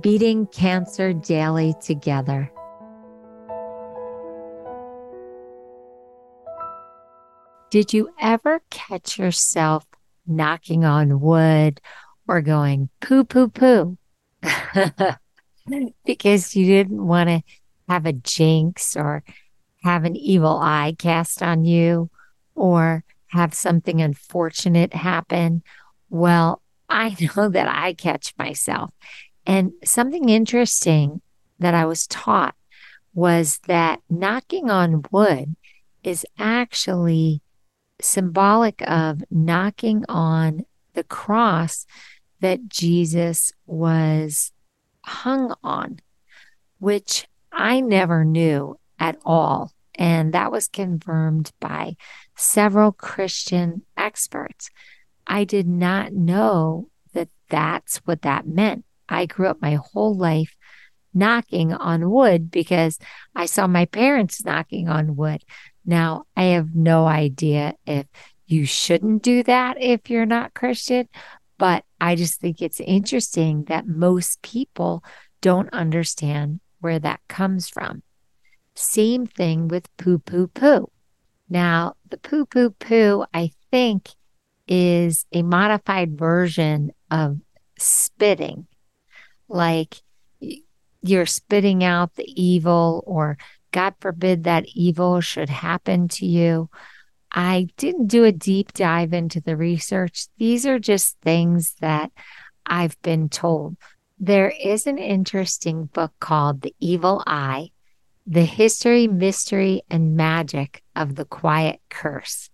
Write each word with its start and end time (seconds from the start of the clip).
beating 0.00 0.46
cancer 0.46 1.12
daily 1.12 1.74
together. 1.80 2.50
Did 7.70 7.92
you 7.92 8.10
ever 8.20 8.62
catch 8.70 9.18
yourself 9.18 9.84
knocking 10.26 10.84
on 10.84 11.20
wood 11.20 11.80
or 12.28 12.40
going 12.40 12.88
poo, 13.00 13.24
poo, 13.24 13.48
poo? 13.48 13.98
because 16.04 16.54
you 16.54 16.66
didn't 16.66 17.04
want 17.06 17.28
to 17.28 17.42
have 17.88 18.06
a 18.06 18.12
jinx 18.12 18.96
or 18.96 19.24
have 19.82 20.04
an 20.04 20.16
evil 20.16 20.58
eye 20.62 20.94
cast 20.98 21.42
on 21.42 21.64
you 21.64 22.10
or 22.54 23.04
have 23.28 23.54
something 23.54 24.00
unfortunate 24.00 24.94
happen. 24.94 25.62
Well, 26.08 26.62
I 26.88 27.16
know 27.36 27.48
that 27.48 27.68
I 27.68 27.94
catch 27.94 28.34
myself. 28.38 28.90
And 29.46 29.72
something 29.84 30.28
interesting 30.28 31.20
that 31.58 31.74
I 31.74 31.84
was 31.84 32.06
taught 32.06 32.54
was 33.12 33.60
that 33.66 34.00
knocking 34.08 34.70
on 34.70 35.04
wood 35.10 35.54
is 36.02 36.26
actually 36.38 37.42
symbolic 38.00 38.82
of 38.88 39.22
knocking 39.30 40.04
on 40.08 40.64
the 40.94 41.04
cross 41.04 41.86
that 42.40 42.68
Jesus 42.68 43.52
was 43.66 44.52
hung 45.04 45.54
on, 45.62 46.00
which 46.78 47.26
I 47.52 47.80
never 47.80 48.24
knew 48.24 48.78
at 48.98 49.16
all. 49.24 49.72
And 49.96 50.32
that 50.34 50.50
was 50.50 50.66
confirmed 50.66 51.52
by 51.60 51.96
several 52.36 52.90
Christian 52.92 53.82
experts. 53.96 54.70
I 55.26 55.44
did 55.44 55.68
not 55.68 56.12
know 56.12 56.88
that 57.12 57.28
that's 57.48 57.98
what 57.98 58.22
that 58.22 58.46
meant. 58.46 58.84
I 59.08 59.26
grew 59.26 59.48
up 59.48 59.60
my 59.60 59.78
whole 59.92 60.16
life 60.16 60.54
knocking 61.12 61.72
on 61.72 62.10
wood 62.10 62.50
because 62.50 62.98
I 63.34 63.46
saw 63.46 63.66
my 63.66 63.84
parents 63.86 64.44
knocking 64.44 64.88
on 64.88 65.16
wood. 65.16 65.42
Now, 65.84 66.24
I 66.36 66.44
have 66.44 66.74
no 66.74 67.06
idea 67.06 67.74
if 67.86 68.06
you 68.46 68.66
shouldn't 68.66 69.22
do 69.22 69.42
that 69.44 69.80
if 69.80 70.10
you're 70.10 70.26
not 70.26 70.54
Christian, 70.54 71.08
but 71.58 71.84
I 72.00 72.16
just 72.16 72.40
think 72.40 72.60
it's 72.60 72.80
interesting 72.80 73.64
that 73.64 73.86
most 73.86 74.42
people 74.42 75.04
don't 75.40 75.72
understand 75.72 76.60
where 76.80 76.98
that 76.98 77.20
comes 77.28 77.68
from. 77.68 78.02
Same 78.74 79.26
thing 79.26 79.68
with 79.68 79.94
poo 79.96 80.18
poo 80.18 80.48
poo. 80.48 80.90
Now, 81.48 81.94
the 82.08 82.16
poo 82.16 82.46
poo 82.46 82.70
poo, 82.70 83.24
I 83.32 83.50
think, 83.70 84.08
is 84.66 85.26
a 85.32 85.42
modified 85.42 86.18
version 86.18 86.90
of 87.10 87.38
spitting. 87.78 88.66
Like 89.48 89.96
you're 91.02 91.26
spitting 91.26 91.84
out 91.84 92.14
the 92.14 92.42
evil, 92.42 93.04
or 93.06 93.36
God 93.72 93.94
forbid 94.00 94.44
that 94.44 94.66
evil 94.74 95.20
should 95.20 95.50
happen 95.50 96.08
to 96.08 96.26
you. 96.26 96.70
I 97.30 97.68
didn't 97.76 98.06
do 98.06 98.24
a 98.24 98.32
deep 98.32 98.72
dive 98.72 99.12
into 99.12 99.40
the 99.40 99.56
research. 99.56 100.28
These 100.38 100.66
are 100.66 100.78
just 100.78 101.18
things 101.20 101.74
that 101.80 102.12
I've 102.64 103.00
been 103.02 103.28
told. 103.28 103.76
There 104.18 104.48
is 104.48 104.86
an 104.86 104.98
interesting 104.98 105.86
book 105.86 106.12
called 106.20 106.62
The 106.62 106.74
Evil 106.78 107.22
Eye 107.26 107.72
The 108.26 108.44
History, 108.44 109.08
Mystery, 109.08 109.82
and 109.90 110.16
Magic 110.16 110.82
of 110.94 111.16
the 111.16 111.24
Quiet 111.24 111.80
Curse. 111.90 112.48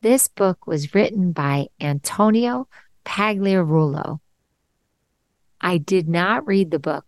This 0.00 0.26
book 0.26 0.66
was 0.66 0.94
written 0.94 1.32
by 1.32 1.66
Antonio 1.78 2.66
Pagliarulo. 3.04 4.18
I 5.62 5.78
did 5.78 6.08
not 6.08 6.46
read 6.46 6.72
the 6.72 6.80
book. 6.80 7.04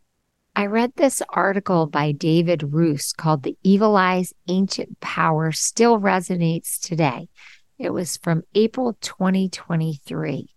I 0.54 0.66
read 0.66 0.92
this 0.94 1.20
article 1.30 1.86
by 1.86 2.12
David 2.12 2.72
Roos 2.72 3.12
called 3.12 3.42
The 3.42 3.58
Evil 3.64 3.96
Eye's 3.96 4.32
Ancient 4.46 5.00
Power 5.00 5.50
Still 5.50 5.98
Resonates 5.98 6.80
Today. 6.80 7.28
It 7.76 7.90
was 7.90 8.16
from 8.16 8.44
April 8.54 8.96
2023. 9.00 10.48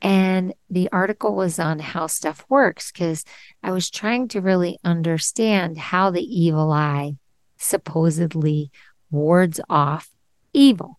And 0.00 0.54
the 0.70 0.88
article 0.90 1.34
was 1.34 1.58
on 1.58 1.78
how 1.78 2.06
stuff 2.06 2.46
works 2.48 2.90
because 2.90 3.26
I 3.62 3.72
was 3.72 3.90
trying 3.90 4.28
to 4.28 4.40
really 4.40 4.78
understand 4.82 5.76
how 5.76 6.10
the 6.10 6.24
evil 6.24 6.72
eye 6.72 7.16
supposedly 7.58 8.70
wards 9.10 9.60
off 9.68 10.10
evil. 10.54 10.98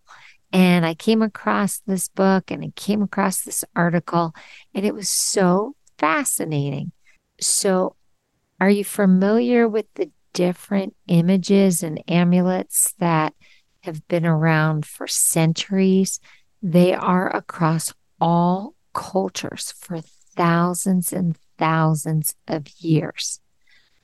And 0.52 0.86
I 0.86 0.94
came 0.94 1.22
across 1.22 1.82
this 1.86 2.08
book 2.08 2.52
and 2.52 2.64
I 2.64 2.72
came 2.76 3.02
across 3.02 3.40
this 3.40 3.64
article, 3.74 4.32
and 4.72 4.86
it 4.86 4.94
was 4.94 5.08
so 5.08 5.74
fascinating. 5.98 6.92
So, 7.40 7.96
are 8.60 8.70
you 8.70 8.84
familiar 8.84 9.68
with 9.68 9.86
the 9.94 10.10
different 10.32 10.94
images 11.08 11.82
and 11.82 12.02
amulets 12.08 12.94
that 12.98 13.34
have 13.80 14.06
been 14.08 14.26
around 14.26 14.86
for 14.86 15.06
centuries? 15.06 16.20
They 16.62 16.94
are 16.94 17.34
across 17.34 17.92
all 18.20 18.74
cultures 18.94 19.72
for 19.78 20.00
thousands 20.36 21.12
and 21.12 21.36
thousands 21.58 22.34
of 22.48 22.68
years. 22.78 23.40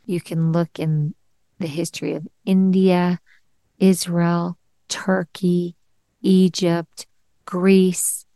You 0.04 0.20
can 0.20 0.52
look 0.52 0.78
in 0.78 1.14
the 1.58 1.66
history 1.66 2.14
of 2.14 2.26
India, 2.44 3.20
Israel, 3.78 4.58
Turkey, 4.88 5.76
Egypt, 6.20 7.06
Greece, 7.46 8.26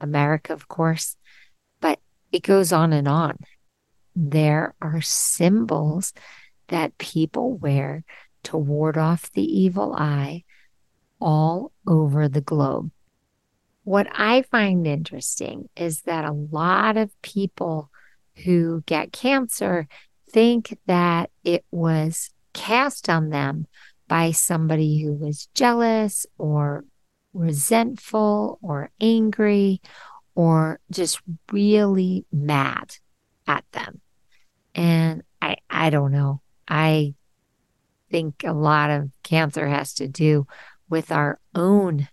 America, 0.00 0.52
of 0.52 0.68
course, 0.68 1.16
it 2.32 2.42
goes 2.42 2.72
on 2.72 2.92
and 2.92 3.08
on. 3.08 3.36
There 4.14 4.74
are 4.80 5.00
symbols 5.00 6.12
that 6.68 6.98
people 6.98 7.56
wear 7.56 8.04
to 8.44 8.56
ward 8.56 8.96
off 8.96 9.30
the 9.32 9.42
evil 9.42 9.94
eye 9.94 10.44
all 11.20 11.72
over 11.86 12.28
the 12.28 12.40
globe. 12.40 12.90
What 13.84 14.08
I 14.12 14.42
find 14.42 14.86
interesting 14.86 15.68
is 15.76 16.02
that 16.02 16.24
a 16.24 16.32
lot 16.32 16.96
of 16.96 17.10
people 17.22 17.90
who 18.44 18.82
get 18.86 19.12
cancer 19.12 19.86
think 20.30 20.76
that 20.86 21.30
it 21.44 21.64
was 21.70 22.30
cast 22.52 23.08
on 23.08 23.30
them 23.30 23.66
by 24.08 24.32
somebody 24.32 25.02
who 25.02 25.12
was 25.12 25.48
jealous 25.54 26.26
or 26.38 26.84
resentful 27.32 28.58
or 28.62 28.90
angry 29.00 29.80
or 30.36 30.78
just 30.90 31.20
really 31.50 32.26
mad 32.30 32.94
at 33.48 33.64
them. 33.72 34.00
And 34.76 35.22
I 35.42 35.56
I 35.68 35.90
don't 35.90 36.12
know. 36.12 36.42
I 36.68 37.14
think 38.10 38.44
a 38.44 38.52
lot 38.52 38.90
of 38.90 39.10
cancer 39.24 39.66
has 39.66 39.94
to 39.94 40.06
do 40.06 40.46
with 40.88 41.10
our 41.10 41.40
own 41.54 42.08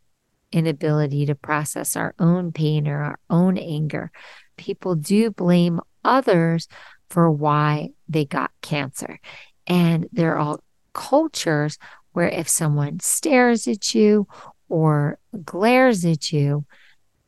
inability 0.52 1.26
to 1.26 1.36
process 1.36 1.96
our 1.96 2.16
own 2.18 2.52
pain 2.52 2.88
or 2.88 3.04
our 3.04 3.20
own 3.30 3.58
anger. 3.58 4.12
People 4.58 4.96
do 4.96 5.30
blame 5.30 5.80
others 6.04 6.68
for 7.10 7.30
why 7.30 7.90
they 8.08 8.26
got 8.26 8.52
cancer. 8.62 9.20
And 9.68 10.08
there 10.12 10.38
are 10.38 10.60
cultures 10.94 11.78
where 12.14 12.30
if 12.30 12.48
someone 12.48 13.00
stares 13.00 13.68
at 13.68 13.94
you 13.94 14.28
or 14.70 15.20
glares 15.44 16.06
at 16.06 16.32
you, 16.32 16.66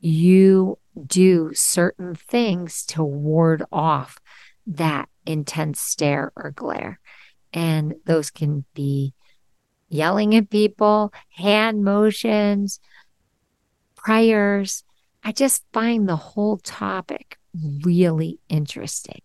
you 0.06 0.78
do 1.08 1.52
certain 1.56 2.14
things 2.14 2.86
to 2.86 3.04
ward 3.04 3.64
off 3.72 4.20
that 4.68 5.10
intense 5.26 5.80
stare 5.80 6.32
or 6.36 6.52
glare. 6.52 7.00
And 7.52 7.96
those 8.06 8.30
can 8.30 8.66
be 8.76 9.14
yelling 9.90 10.36
at 10.36 10.52
people, 10.52 11.12
hand 11.32 11.84
motions, 11.84 12.80
prayers. 13.96 14.84
I 15.24 15.32
just 15.32 15.64
find 15.74 16.08
the 16.08 16.16
whole 16.16 16.58
topic 16.58 17.40
really 17.82 18.40
interesting. 18.48 19.22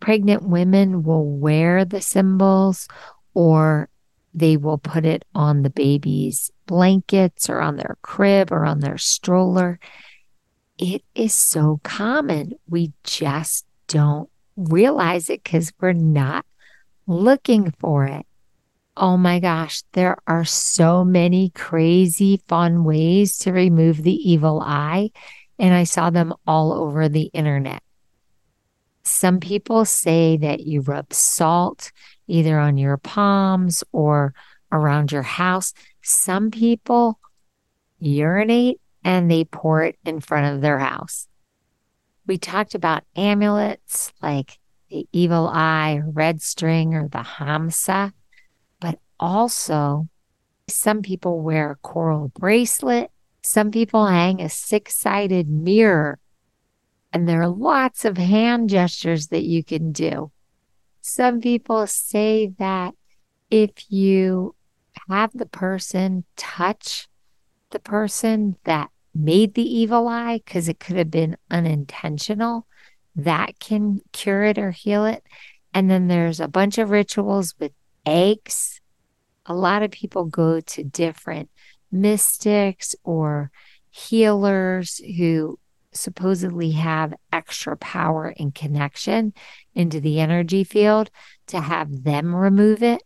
Pregnant 0.00 0.42
women 0.42 1.02
will 1.02 1.24
wear 1.24 1.86
the 1.86 2.02
symbols 2.02 2.88
or 3.32 3.88
they 4.34 4.56
will 4.56 4.78
put 4.78 5.06
it 5.06 5.24
on 5.34 5.62
the 5.62 5.70
baby's 5.70 6.50
blankets 6.66 7.48
or 7.48 7.60
on 7.60 7.76
their 7.76 7.96
crib 8.02 8.50
or 8.50 8.64
on 8.64 8.80
their 8.80 8.98
stroller. 8.98 9.78
It 10.76 11.02
is 11.14 11.32
so 11.32 11.80
common. 11.84 12.54
We 12.68 12.92
just 13.04 13.64
don't 13.86 14.28
realize 14.56 15.30
it 15.30 15.44
because 15.44 15.72
we're 15.80 15.92
not 15.92 16.44
looking 17.06 17.72
for 17.78 18.06
it. 18.06 18.26
Oh 18.96 19.16
my 19.16 19.40
gosh, 19.40 19.82
there 19.92 20.16
are 20.26 20.44
so 20.44 21.04
many 21.04 21.50
crazy 21.50 22.40
fun 22.48 22.84
ways 22.84 23.38
to 23.38 23.52
remove 23.52 24.02
the 24.02 24.14
evil 24.14 24.60
eye, 24.60 25.10
and 25.58 25.74
I 25.74 25.84
saw 25.84 26.10
them 26.10 26.32
all 26.46 26.72
over 26.72 27.08
the 27.08 27.30
internet. 27.32 27.82
Some 29.02 29.38
people 29.38 29.84
say 29.84 30.36
that 30.38 30.60
you 30.60 30.80
rub 30.80 31.12
salt 31.12 31.92
either 32.26 32.58
on 32.58 32.76
your 32.78 32.96
palms 32.96 33.84
or 33.92 34.34
around 34.72 35.12
your 35.12 35.22
house. 35.22 35.72
Some 36.02 36.50
people 36.50 37.18
urinate 37.98 38.80
and 39.02 39.30
they 39.30 39.44
pour 39.44 39.82
it 39.82 39.98
in 40.04 40.20
front 40.20 40.54
of 40.54 40.60
their 40.60 40.78
house. 40.78 41.28
We 42.26 42.38
talked 42.38 42.74
about 42.74 43.04
amulets 43.16 44.12
like 44.22 44.58
the 44.88 45.06
evil 45.12 45.48
eye, 45.52 46.00
red 46.04 46.40
string, 46.40 46.94
or 46.94 47.08
the 47.08 47.18
hamsa, 47.18 48.12
but 48.80 48.98
also 49.20 50.08
some 50.68 51.02
people 51.02 51.42
wear 51.42 51.72
a 51.72 51.76
coral 51.76 52.28
bracelet. 52.28 53.10
Some 53.42 53.70
people 53.70 54.06
hang 54.06 54.40
a 54.40 54.48
six 54.48 54.96
sided 54.96 55.48
mirror. 55.48 56.18
And 57.12 57.28
there 57.28 57.42
are 57.42 57.48
lots 57.48 58.04
of 58.04 58.16
hand 58.16 58.70
gestures 58.70 59.28
that 59.28 59.44
you 59.44 59.62
can 59.62 59.92
do. 59.92 60.32
Some 61.06 61.42
people 61.42 61.86
say 61.86 62.54
that 62.58 62.94
if 63.50 63.70
you 63.90 64.54
have 65.06 65.32
the 65.34 65.44
person 65.44 66.24
touch 66.34 67.08
the 67.72 67.78
person 67.78 68.56
that 68.64 68.88
made 69.14 69.52
the 69.52 69.62
evil 69.62 70.08
eye, 70.08 70.40
because 70.42 70.66
it 70.66 70.80
could 70.80 70.96
have 70.96 71.10
been 71.10 71.36
unintentional, 71.50 72.66
that 73.16 73.60
can 73.60 74.00
cure 74.12 74.44
it 74.44 74.56
or 74.56 74.70
heal 74.70 75.04
it. 75.04 75.22
And 75.74 75.90
then 75.90 76.08
there's 76.08 76.40
a 76.40 76.48
bunch 76.48 76.78
of 76.78 76.88
rituals 76.88 77.54
with 77.58 77.72
eggs. 78.06 78.80
A 79.44 79.54
lot 79.54 79.82
of 79.82 79.90
people 79.90 80.24
go 80.24 80.58
to 80.58 80.84
different 80.84 81.50
mystics 81.92 82.96
or 83.04 83.50
healers 83.90 85.02
who 85.18 85.58
supposedly 85.94 86.72
have 86.72 87.14
extra 87.32 87.76
power 87.76 88.34
and 88.38 88.54
connection 88.54 89.32
into 89.74 90.00
the 90.00 90.20
energy 90.20 90.64
field 90.64 91.10
to 91.46 91.60
have 91.60 92.04
them 92.04 92.34
remove 92.34 92.82
it, 92.82 93.02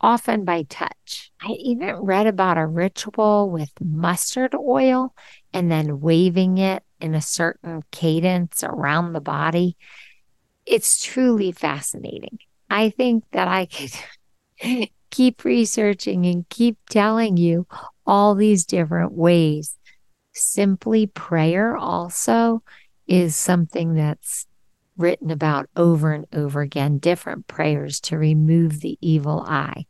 often 0.00 0.44
by 0.44 0.64
touch. 0.64 1.30
I 1.40 1.52
even 1.52 1.96
read 1.96 2.26
about 2.26 2.58
a 2.58 2.66
ritual 2.66 3.50
with 3.50 3.70
mustard 3.80 4.54
oil 4.54 5.14
and 5.52 5.70
then 5.70 6.00
waving 6.00 6.58
it 6.58 6.82
in 7.00 7.14
a 7.14 7.22
certain 7.22 7.82
cadence 7.90 8.62
around 8.62 9.12
the 9.12 9.20
body. 9.20 9.76
It's 10.66 11.02
truly 11.02 11.52
fascinating. 11.52 12.38
I 12.70 12.90
think 12.90 13.24
that 13.32 13.48
I 13.48 13.66
could 13.66 14.88
keep 15.10 15.44
researching 15.44 16.26
and 16.26 16.48
keep 16.48 16.76
telling 16.90 17.36
you 17.36 17.66
all 18.06 18.34
these 18.34 18.64
different 18.64 19.12
ways. 19.12 19.76
Simply 20.34 21.06
prayer 21.06 21.76
also 21.76 22.62
is 23.06 23.36
something 23.36 23.94
that's 23.94 24.46
written 24.96 25.30
about 25.30 25.68
over 25.76 26.12
and 26.12 26.26
over 26.32 26.60
again, 26.60 26.98
different 26.98 27.46
prayers 27.46 28.00
to 28.00 28.18
remove 28.18 28.80
the 28.80 28.98
evil 29.00 29.44
eye. 29.46 29.86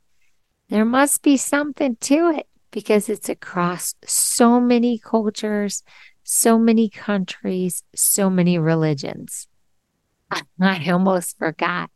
There 0.69 0.85
must 0.85 1.23
be 1.23 1.37
something 1.37 1.97
to 2.03 2.31
it 2.31 2.47
because 2.71 3.09
it's 3.09 3.29
across 3.29 3.95
so 4.05 4.61
many 4.61 4.99
cultures, 4.99 5.83
so 6.25 6.59
many 6.59 6.89
countries, 6.89 7.83
so 7.95 8.31
many 8.31 8.59
religions. 8.59 9.47
I 10.61 10.91
almost 10.91 11.39
forgot. 11.39 11.91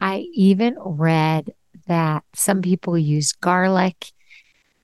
I 0.00 0.26
even 0.34 0.76
read 0.78 1.52
that 1.86 2.24
some 2.34 2.62
people 2.62 2.98
use 2.98 3.32
garlic, 3.32 4.12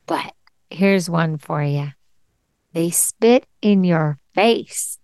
but 0.06 0.32
here's 0.70 1.10
one 1.10 1.38
for 1.38 1.62
you. 1.62 1.88
They 2.76 2.90
spit 2.90 3.46
in 3.62 3.84
your 3.84 4.18
face. 4.34 4.98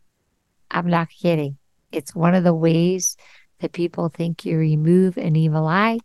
I'm 0.71 0.89
not 0.89 1.09
kidding. 1.09 1.57
It's 1.91 2.15
one 2.15 2.35
of 2.35 2.45
the 2.45 2.53
ways 2.53 3.17
that 3.61 3.73
people 3.73 4.11
think 4.11 4.45
you 4.45 4.59
remove 4.59 5.17
an 5.17 5.37
evil 5.37 5.67
eye. 5.67 6.01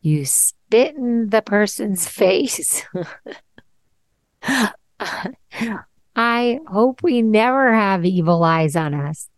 You 0.00 0.24
spit 0.24 0.96
in 0.96 1.28
the 1.28 1.40
person's 1.40 2.08
face. 2.08 2.84
I 6.16 6.58
hope 6.66 7.04
we 7.04 7.22
never 7.22 7.72
have 7.72 8.04
evil 8.04 8.42
eyes 8.42 8.74
on 8.74 8.92
us. 8.92 9.28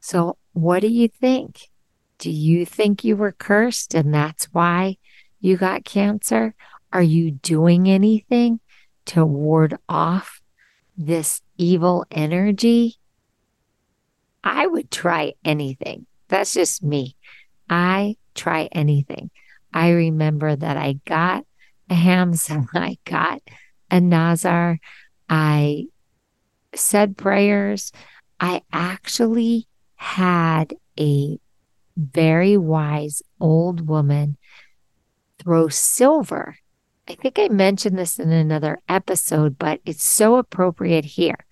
So, 0.00 0.36
what 0.52 0.80
do 0.80 0.88
you 0.88 1.06
think? 1.06 1.70
Do 2.18 2.32
you 2.32 2.66
think 2.66 3.04
you 3.04 3.14
were 3.14 3.30
cursed 3.30 3.94
and 3.94 4.12
that's 4.12 4.46
why 4.46 4.96
you 5.38 5.58
got 5.58 5.84
cancer? 5.84 6.56
Are 6.92 7.04
you 7.04 7.30
doing 7.30 7.88
anything 7.88 8.58
to 9.04 9.24
ward 9.24 9.78
off 9.88 10.40
this 10.96 11.40
evil 11.56 12.04
energy? 12.10 12.96
I 14.42 14.66
would 14.66 14.90
try 14.90 15.34
anything. 15.44 16.06
That's 16.28 16.54
just 16.54 16.82
me. 16.82 17.16
I 17.68 18.16
try 18.34 18.68
anything. 18.72 19.30
I 19.72 19.90
remember 19.90 20.54
that 20.54 20.76
I 20.76 21.00
got 21.06 21.44
a 21.90 21.94
hamsa, 21.94 22.66
I 22.74 22.98
got 23.04 23.42
a 23.90 24.00
nazar, 24.00 24.78
I 25.28 25.86
said 26.74 27.16
prayers. 27.16 27.92
I 28.40 28.62
actually 28.72 29.66
had 29.96 30.74
a 30.98 31.38
very 31.96 32.56
wise 32.56 33.22
old 33.40 33.86
woman 33.88 34.36
throw 35.38 35.68
silver. 35.68 36.56
I 37.06 37.14
think 37.14 37.38
I 37.38 37.48
mentioned 37.48 37.98
this 37.98 38.18
in 38.18 38.32
another 38.32 38.78
episode, 38.88 39.58
but 39.58 39.80
it's 39.84 40.02
so 40.02 40.36
appropriate 40.36 41.04
here. 41.04 41.46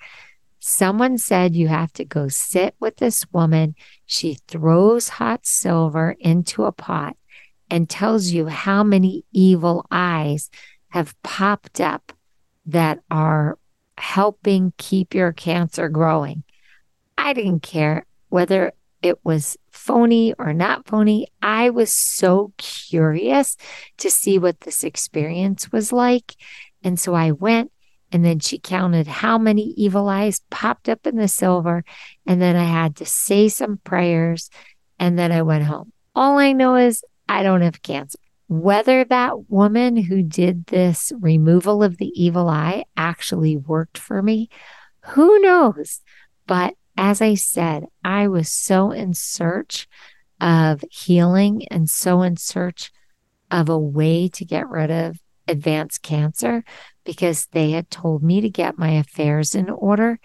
Someone 0.60 1.18
said 1.18 1.54
you 1.54 1.68
have 1.68 1.92
to 1.94 2.04
go 2.04 2.28
sit 2.28 2.74
with 2.80 2.96
this 2.96 3.26
woman. 3.32 3.74
She 4.06 4.38
throws 4.48 5.08
hot 5.08 5.44
silver 5.44 6.16
into 6.20 6.64
a 6.64 6.72
pot 6.72 7.16
and 7.68 7.88
tells 7.88 8.30
you 8.30 8.46
how 8.46 8.82
many 8.82 9.24
evil 9.32 9.84
eyes 9.90 10.50
have 10.88 11.20
popped 11.22 11.80
up 11.80 12.12
that 12.66 13.00
are 13.10 13.58
helping 13.98 14.72
keep 14.78 15.14
your 15.14 15.32
cancer 15.32 15.88
growing. 15.88 16.44
I 17.18 17.32
didn't 17.32 17.60
care 17.62 18.06
whether 18.28 18.72
it 19.02 19.24
was 19.24 19.56
phony 19.70 20.32
or 20.38 20.52
not 20.52 20.86
phony. 20.86 21.26
I 21.42 21.70
was 21.70 21.92
so 21.92 22.52
curious 22.56 23.56
to 23.98 24.10
see 24.10 24.38
what 24.38 24.60
this 24.60 24.84
experience 24.84 25.72
was 25.72 25.92
like. 25.92 26.36
And 26.84 26.98
so 26.98 27.14
I 27.14 27.32
went 27.32 27.72
and 28.12 28.24
then 28.24 28.40
she 28.40 28.58
counted 28.58 29.06
how 29.06 29.38
many 29.38 29.74
evil 29.76 30.08
eyes 30.08 30.42
popped 30.50 30.88
up 30.88 31.06
in 31.06 31.16
the 31.16 31.28
silver. 31.28 31.84
And 32.26 32.40
then 32.40 32.56
I 32.56 32.64
had 32.64 32.96
to 32.96 33.06
say 33.06 33.48
some 33.48 33.78
prayers. 33.78 34.50
And 34.98 35.18
then 35.18 35.32
I 35.32 35.42
went 35.42 35.64
home. 35.64 35.92
All 36.14 36.38
I 36.38 36.52
know 36.52 36.76
is 36.76 37.02
I 37.28 37.42
don't 37.42 37.62
have 37.62 37.82
cancer. 37.82 38.18
Whether 38.48 39.04
that 39.04 39.50
woman 39.50 39.96
who 39.96 40.22
did 40.22 40.66
this 40.66 41.10
removal 41.18 41.82
of 41.82 41.96
the 41.96 42.12
evil 42.14 42.48
eye 42.48 42.84
actually 42.96 43.56
worked 43.56 43.96
for 43.96 44.22
me, 44.22 44.50
who 45.00 45.40
knows? 45.40 46.00
But 46.46 46.74
as 46.96 47.22
I 47.22 47.34
said, 47.34 47.86
I 48.04 48.28
was 48.28 48.48
so 48.48 48.90
in 48.90 49.14
search 49.14 49.88
of 50.40 50.84
healing 50.90 51.66
and 51.70 51.88
so 51.88 52.22
in 52.22 52.36
search 52.36 52.90
of 53.50 53.68
a 53.68 53.78
way 53.78 54.28
to 54.28 54.44
get 54.44 54.68
rid 54.68 54.90
of 54.90 55.18
advanced 55.48 56.02
cancer 56.02 56.64
because 57.04 57.46
they 57.52 57.72
had 57.72 57.90
told 57.90 58.22
me 58.22 58.40
to 58.40 58.48
get 58.48 58.78
my 58.78 58.92
affairs 58.92 59.54
in 59.54 59.68
order 59.70 60.18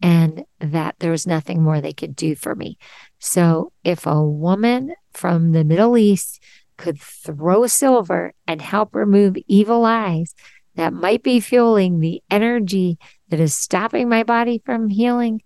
and 0.00 0.44
that 0.58 0.96
there 0.98 1.10
was 1.10 1.26
nothing 1.26 1.62
more 1.62 1.80
they 1.80 1.92
could 1.92 2.16
do 2.16 2.34
for 2.34 2.54
me. 2.54 2.76
So 3.18 3.72
if 3.84 4.06
a 4.06 4.22
woman 4.22 4.94
from 5.12 5.52
the 5.52 5.64
Middle 5.64 5.96
East 5.96 6.42
could 6.76 7.00
throw 7.00 7.66
silver 7.66 8.32
and 8.46 8.60
help 8.60 8.94
remove 8.94 9.36
evil 9.46 9.84
eyes 9.84 10.34
that 10.74 10.92
might 10.92 11.22
be 11.22 11.38
fueling 11.38 12.00
the 12.00 12.22
energy 12.30 12.98
that 13.28 13.38
is 13.38 13.54
stopping 13.54 14.08
my 14.08 14.24
body 14.24 14.60
from 14.64 14.88
healing, 14.88 15.42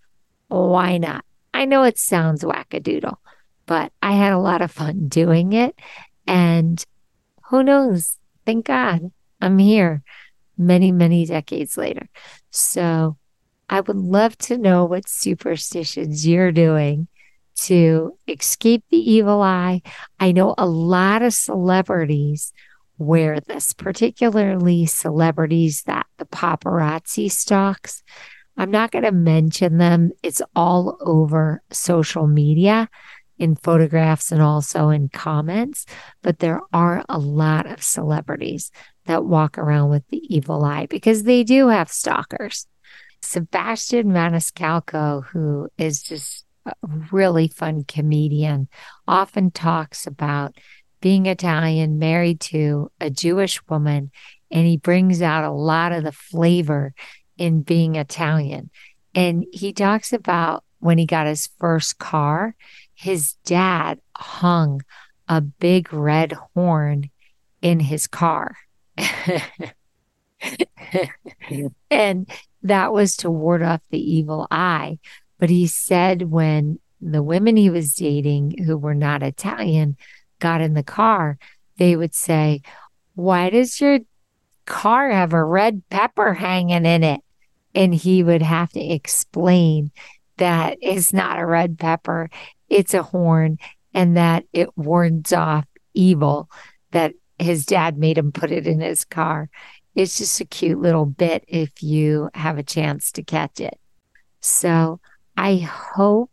why 0.49 0.99
not? 0.99 1.25
I 1.53 1.65
know 1.65 1.85
it 1.85 1.99
sounds 1.99 2.45
wackadoodle, 2.45 3.17
but 3.67 3.93
I 4.03 4.13
had 4.13 4.33
a 4.33 4.39
lot 4.39 4.63
of 4.63 4.71
fun 4.71 5.09
doing 5.09 5.53
it. 5.53 5.79
And 6.27 6.85
who 7.51 7.63
knows? 7.63 8.19
Thank 8.45 8.67
God 8.67 9.11
I'm 9.41 9.59
here 9.59 10.03
many, 10.59 10.93
many 10.93 11.27
decades 11.27 11.77
later. 11.77 12.09
So 12.51 13.17
I 13.69 13.81
would 13.81 13.97
love 13.97 14.39
to 14.39 14.59
know 14.59 14.85
what 14.85 15.09
superstitions 15.09 16.27
you're 16.27 16.53
doing 16.53 17.09
to 17.57 18.17
escape 18.29 18.85
the 18.91 18.99
evil 18.99 19.43
eye. 19.43 19.83
I 20.21 20.33
know 20.33 20.55
a 20.57 20.67
lot 20.67 21.23
of 21.23 21.35
celebrities 21.35 22.53
wear 22.99 23.41
this, 23.41 23.73
particularly 23.73 24.87
celebrities 24.87 25.83
that 25.87 26.07
the 26.19 26.27
paparazzi 26.27 27.31
stalks. 27.31 28.03
I'm 28.57 28.71
not 28.71 28.91
going 28.91 29.05
to 29.05 29.13
mention 29.13 29.79
them. 29.79 30.11
It's 30.23 30.43
all 30.55 30.97
over 31.01 31.63
social 31.71 32.27
media. 32.27 32.89
in 33.39 33.55
photographs 33.55 34.33
and 34.33 34.41
also 34.41 34.89
in 34.89 35.09
comments, 35.09 35.85
but 36.23 36.39
there 36.39 36.61
are 36.73 37.05
a 37.09 37.19
lot 37.19 37.67
of 37.67 37.83
celebrities 37.83 38.71
that 39.05 39.25
walk 39.25 39.59
around 39.59 39.91
with 39.91 40.03
the 40.09 40.23
evil 40.35 40.65
eye 40.65 40.87
because 40.87 41.25
they 41.25 41.45
do 41.45 41.69
have 41.69 41.91
stalkers. 41.91 42.67
Sebastian 43.23 44.09
Maniscalco, 44.09 45.25
who 45.27 45.69
is 45.79 46.03
just 46.03 46.45
a 46.65 46.73
really 47.13 47.49
fun 47.49 47.85
comedian, 47.85 48.69
often 49.07 49.51
talks 49.51 50.07
about 50.07 50.57
being 51.01 51.27
Italian, 51.27 51.99
married 51.99 52.41
to 52.41 52.91
a 53.01 53.11
Jewish 53.11 53.61
woman, 53.69 54.11
and 54.51 54.67
he 54.67 54.77
brings 54.77 55.21
out 55.21 55.45
a 55.45 55.51
lot 55.51 55.93
of 55.93 56.05
the 56.05 56.13
flavor 56.13 56.95
in 57.37 57.63
being 57.63 57.97
Italian. 57.97 58.71
And 59.15 59.47
he 59.53 59.73
talks 59.73 60.13
about 60.13 60.65
when 60.79 60.99
he 60.99 61.07
got 61.07 61.27
his 61.27 61.49
first 61.59 61.99
car, 61.99 62.55
his 62.95 63.33
dad 63.45 64.01
hung 64.17 64.83
a 65.29 65.41
big 65.41 65.93
red 65.93 66.33
horn 66.55 67.11
in 67.63 67.81
his 67.81 68.07
car. 68.07 68.57
and 71.91 72.31
that 72.63 72.93
was 72.93 73.17
to 73.17 73.31
ward 73.31 73.63
off 73.63 73.81
the 73.91 73.99
evil 73.99 74.47
eye. 74.51 74.99
But 75.39 75.51
he 75.51 75.67
said 75.67 76.31
when 76.31 76.79
the 77.01 77.23
women 77.23 77.57
he 77.57 77.71
was 77.71 77.95
dating 77.95 78.65
who 78.65 78.77
were 78.77 78.95
not 78.95 79.23
Italian 79.23 79.97
got 80.39 80.61
in 80.61 80.75
the 80.75 80.83
car, 80.83 81.39
they 81.79 81.97
would 81.97 82.15
say, 82.15 82.63
Why 83.15 83.51
does 83.51 83.81
your 83.81 84.01
car 84.65 85.11
have 85.11 85.33
a 85.33 85.45
red 85.45 85.83
pepper 85.91 86.35
hanging 86.35 86.87
in 86.87 87.05
it? 87.05 87.21
And 87.77 87.95
he 87.95 88.25
would 88.25 88.43
have 88.43 88.71
to 88.71 88.81
explain 88.81 89.93
that 90.39 90.79
it's 90.81 91.13
not 91.13 91.39
a 91.39 91.47
red 91.47 91.79
pepper, 91.79 92.29
it's 92.69 92.95
a 92.95 93.03
horn, 93.03 93.59
and 93.95 94.17
that 94.17 94.45
it 94.53 94.77
wards 94.77 95.33
off 95.33 95.67
evil, 95.95 96.51
that 96.91 97.15
his 97.39 97.67
dad 97.67 97.99
made 97.99 98.19
him 98.19 98.33
put 98.33 98.51
it 98.51 98.67
in 98.67 98.81
his 98.81 99.05
car. 99.05 99.49
It's 99.95 100.19
just 100.19 100.41
a 100.41 100.45
cute 100.45 100.79
little 100.79 101.07
bit 101.07 101.45
if 101.49 101.83
you 101.83 102.31
have 102.35 102.59
a 102.59 102.63
chance 102.63 103.13
to 103.13 103.23
catch 103.23 103.61
it. 103.61 103.79
So 104.41 105.01
I 105.37 105.57
hope, 105.57 106.31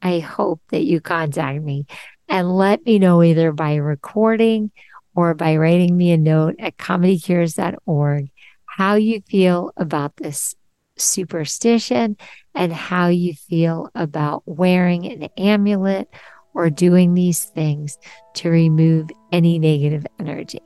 I 0.00 0.18
hope 0.18 0.60
that 0.70 0.84
you 0.84 1.00
contact 1.00 1.62
me 1.62 1.86
and 2.28 2.56
let 2.56 2.84
me 2.84 2.98
know 2.98 3.22
either 3.22 3.52
by 3.52 3.76
recording 3.76 4.70
or 5.14 5.34
by 5.34 5.56
writing 5.56 5.96
me 5.96 6.12
a 6.12 6.16
note 6.16 6.56
at 6.58 6.76
comedycures.org 6.76 8.30
how 8.64 8.94
you 8.94 9.20
feel 9.28 9.70
about 9.76 10.16
this 10.16 10.54
superstition 10.96 12.16
and 12.54 12.72
how 12.72 13.08
you 13.08 13.34
feel 13.34 13.90
about 13.94 14.42
wearing 14.46 15.06
an 15.06 15.28
amulet 15.36 16.08
or 16.54 16.70
doing 16.70 17.14
these 17.14 17.44
things 17.44 17.98
to 18.34 18.50
remove 18.50 19.08
any 19.32 19.58
negative 19.58 20.06
energy. 20.20 20.60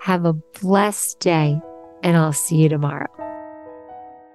Have 0.00 0.24
a 0.24 0.32
blessed 0.32 1.20
day, 1.20 1.60
and 2.02 2.16
I'll 2.16 2.32
see 2.32 2.56
you 2.56 2.68
tomorrow. 2.68 3.08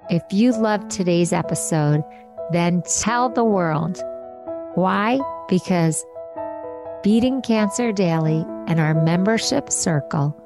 If 0.10 0.24
you 0.32 0.52
loved 0.52 0.92
today's 0.92 1.34
episode, 1.34 2.04
then 2.52 2.84
tell 3.00 3.30
the 3.30 3.44
world. 3.44 4.02
Why? 4.76 5.20
Because 5.50 6.06
Beating 7.04 7.42
Cancer 7.42 7.92
Daily 7.92 8.46
and 8.68 8.80
our 8.80 8.94
membership 8.94 9.72
circle 9.72 10.40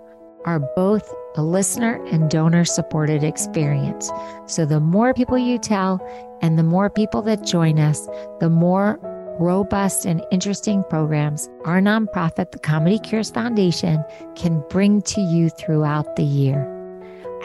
are 0.46 0.60
both 0.76 1.14
a 1.36 1.44
listener 1.44 2.04
and 2.08 2.30
donor 2.30 2.66
supported 2.66 3.24
experience. 3.24 4.12
So 4.48 4.66
the 4.66 4.80
more 4.80 5.14
people 5.14 5.38
you 5.38 5.58
tell 5.58 6.00
and 6.42 6.58
the 6.58 6.64
more 6.64 6.90
people 6.90 7.22
that 7.24 7.46
join 7.46 7.80
us, 7.80 8.08
the 8.40 8.50
more 8.50 9.00
robust 9.40 10.06
and 10.06 10.22
interesting 10.32 10.84
programs 10.90 11.50
our 11.66 11.80
nonprofit, 11.80 12.52
the 12.52 12.60
Comedy 12.60 13.00
Cures 13.00 13.32
Foundation, 13.32 14.04
can 14.36 14.64
bring 14.70 15.02
to 15.04 15.22
you 15.22 15.50
throughout 15.50 16.16
the 16.16 16.24
year. 16.24 16.76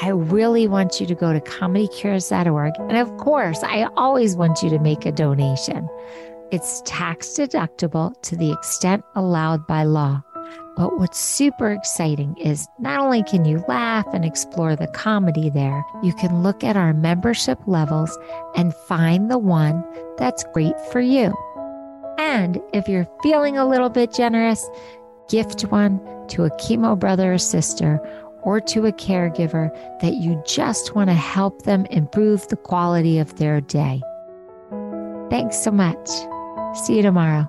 I 0.02 0.08
really 0.08 0.66
want 0.66 1.00
you 1.00 1.06
to 1.06 1.14
go 1.14 1.32
to 1.32 1.40
comedycures.org. 1.40 2.72
And 2.78 2.96
of 2.96 3.16
course, 3.18 3.62
I 3.62 3.88
always 3.96 4.34
want 4.34 4.62
you 4.62 4.70
to 4.70 4.78
make 4.80 5.06
a 5.06 5.12
donation. 5.12 5.88
It's 6.50 6.82
tax 6.84 7.28
deductible 7.28 8.20
to 8.22 8.36
the 8.36 8.52
extent 8.52 9.04
allowed 9.14 9.66
by 9.66 9.84
law. 9.84 10.22
But 10.76 10.98
what's 10.98 11.20
super 11.20 11.70
exciting 11.70 12.36
is 12.36 12.66
not 12.80 13.00
only 13.00 13.22
can 13.22 13.44
you 13.44 13.64
laugh 13.68 14.06
and 14.12 14.24
explore 14.24 14.74
the 14.74 14.88
comedy 14.88 15.48
there, 15.48 15.84
you 16.02 16.12
can 16.14 16.42
look 16.42 16.64
at 16.64 16.76
our 16.76 16.92
membership 16.92 17.60
levels 17.66 18.18
and 18.56 18.74
find 18.74 19.30
the 19.30 19.38
one 19.38 19.84
that's 20.16 20.44
great 20.52 20.78
for 20.90 21.00
you. 21.00 21.32
And 22.18 22.60
if 22.72 22.88
you're 22.88 23.08
feeling 23.22 23.56
a 23.56 23.68
little 23.68 23.88
bit 23.88 24.12
generous, 24.12 24.68
gift 25.28 25.62
one 25.62 26.00
to 26.28 26.44
a 26.44 26.50
chemo 26.50 26.98
brother 26.98 27.34
or 27.34 27.38
sister 27.38 28.00
or 28.42 28.60
to 28.60 28.86
a 28.86 28.92
caregiver 28.92 29.70
that 30.00 30.14
you 30.14 30.42
just 30.46 30.94
want 30.94 31.08
to 31.08 31.14
help 31.14 31.62
them 31.62 31.86
improve 31.86 32.46
the 32.48 32.56
quality 32.56 33.18
of 33.18 33.36
their 33.36 33.60
day. 33.60 34.02
Thanks 35.30 35.56
so 35.56 35.70
much. 35.70 36.08
See 36.84 36.96
you 36.96 37.02
tomorrow. 37.02 37.48